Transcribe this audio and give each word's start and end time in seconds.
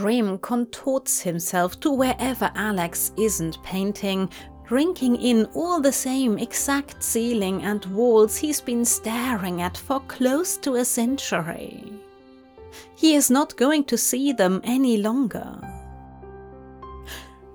Dream 0.00 0.38
contorts 0.38 1.20
himself 1.20 1.78
to 1.80 1.90
wherever 1.90 2.50
Alex 2.54 3.12
isn't 3.18 3.62
painting, 3.62 4.30
drinking 4.66 5.16
in 5.16 5.44
all 5.54 5.78
the 5.78 5.92
same 5.92 6.38
exact 6.38 7.02
ceiling 7.02 7.62
and 7.64 7.84
walls 7.84 8.38
he's 8.38 8.62
been 8.62 8.82
staring 8.82 9.60
at 9.60 9.76
for 9.76 10.00
close 10.08 10.56
to 10.56 10.76
a 10.76 10.86
century. 10.86 11.92
He 12.96 13.14
is 13.14 13.30
not 13.30 13.58
going 13.58 13.84
to 13.84 13.98
see 13.98 14.32
them 14.32 14.62
any 14.64 14.96
longer. 14.96 15.60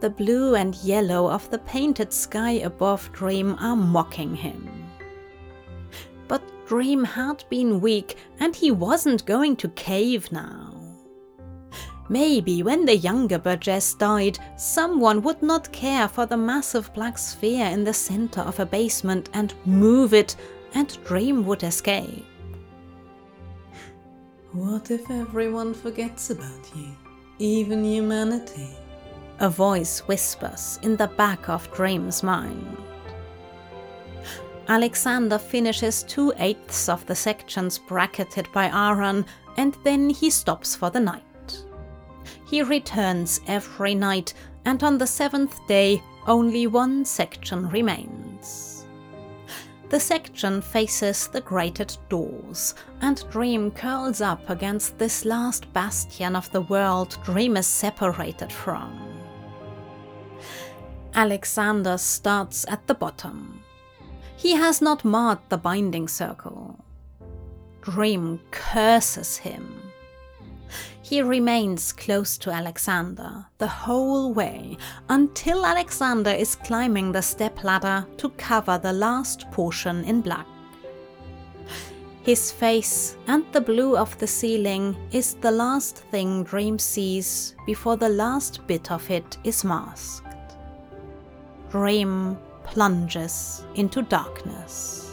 The 0.02 0.12
blue 0.12 0.54
and 0.54 0.76
yellow 0.84 1.28
of 1.28 1.50
the 1.50 1.58
painted 1.58 2.14
sky 2.14 2.52
above 2.52 3.12
Dream 3.12 3.56
are 3.60 3.76
mocking 3.76 4.36
him. 4.36 4.86
But 6.28 6.44
Dream 6.68 7.06
had 7.06 7.44
been 7.50 7.82
weak 7.82 8.18
and 8.40 8.56
he 8.56 8.70
wasn't 8.70 9.26
going 9.26 9.56
to 9.56 9.70
cave 9.70 10.32
now. 10.32 10.65
Maybe 12.08 12.62
when 12.62 12.86
the 12.86 12.96
younger 12.96 13.40
Burgess 13.40 13.96
died, 13.96 14.38
someone 14.58 15.24
would 15.24 15.42
not 15.42 15.72
care 15.72 16.08
for 16.08 16.28
the 16.28 16.38
massive 16.38 16.94
black 16.94 17.18
sphere 17.18 17.66
in 17.66 17.84
the 17.84 17.94
center 17.94 18.42
of 18.42 18.60
a 18.60 18.66
basement 18.66 19.30
and 19.34 19.56
move 19.66 20.14
it, 20.14 20.36
and 20.76 21.04
Dream 21.04 21.46
would 21.46 21.64
escape. 21.64 22.26
What 24.52 24.92
if 24.92 25.10
everyone 25.10 25.74
forgets 25.74 26.30
about 26.30 26.76
you, 26.76 26.96
even 27.40 27.84
humanity? 27.84 28.70
A 29.40 29.50
voice 29.50 30.00
whispers 30.00 30.80
in 30.84 30.96
the 30.96 31.08
back 31.08 31.50
of 31.50 31.72
Dream's 31.74 32.22
mind. 32.24 32.78
Alexander 34.68 35.38
finishes 35.38 36.04
two 36.04 36.34
eighths 36.38 36.88
of 36.88 37.06
the 37.06 37.16
sections 37.16 37.78
bracketed 37.80 38.48
by 38.54 38.68
Aaron, 38.68 39.26
and 39.58 39.76
then 39.84 40.10
he 40.10 40.30
stops 40.30 40.76
for 40.76 40.90
the 40.90 41.00
night. 41.00 41.24
He 42.46 42.62
returns 42.62 43.42
every 43.48 43.96
night, 43.96 44.34
and 44.66 44.84
on 44.84 44.98
the 44.98 45.08
seventh 45.08 45.60
day, 45.68 46.04
only 46.28 46.68
one 46.68 47.06
section 47.06 47.70
remains. 47.70 48.86
The 49.90 50.00
section 50.00 50.62
faces 50.62 51.28
the 51.28 51.42
grated 51.42 51.96
doors, 52.10 52.76
and 53.02 53.24
Dream 53.30 53.72
curls 53.72 54.22
up 54.22 54.50
against 54.50 54.98
this 54.98 55.26
last 55.26 55.72
bastion 55.74 56.36
of 56.36 56.52
the 56.52 56.62
world 56.62 57.18
Dream 57.24 57.58
is 57.58 57.68
separated 57.68 58.52
from. 58.52 59.00
Alexander 61.14 61.98
starts 61.98 62.66
at 62.68 62.86
the 62.88 62.96
bottom. 62.96 63.62
He 64.38 64.52
has 64.54 64.82
not 64.82 65.06
marked 65.06 65.50
the 65.50 65.58
binding 65.58 66.08
circle. 66.08 66.84
Dream 67.82 68.40
curses 68.52 69.38
him 69.38 69.75
he 71.06 71.22
remains 71.22 71.94
close 71.94 72.36
to 72.36 72.50
Alexander 72.50 73.46
the 73.60 73.68
whole 73.68 74.34
way 74.34 74.76
until 75.10 75.64
Alexander 75.64 76.32
is 76.32 76.56
climbing 76.56 77.12
the 77.12 77.22
stepladder 77.22 78.08
to 78.18 78.30
cover 78.30 78.80
the 78.80 78.92
last 78.92 79.46
portion 79.52 80.04
in 80.06 80.20
black. 80.20 80.48
His 82.24 82.52
face 82.52 83.18
and 83.28 83.46
the 83.52 83.62
blue 83.62 83.96
of 83.96 84.18
the 84.18 84.26
ceiling 84.26 84.98
is 85.12 85.36
the 85.36 85.52
last 85.52 85.98
thing 86.10 86.44
Dream 86.44 86.80
sees 86.80 87.56
before 87.68 87.98
the 87.98 88.10
last 88.10 88.66
bit 88.66 88.92
of 88.92 89.08
it 89.12 89.38
is 89.44 89.64
masked. 89.64 90.58
Dream 91.70 92.36
plunges 92.64 93.64
into 93.76 94.02
darkness. 94.02 95.05